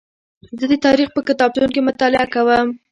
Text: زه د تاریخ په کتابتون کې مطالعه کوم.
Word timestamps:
زه 0.59 0.65
د 0.71 0.73
تاریخ 0.85 1.09
په 1.13 1.21
کتابتون 1.27 1.69
کې 1.73 1.81
مطالعه 1.89 2.27
کوم. 2.33 2.67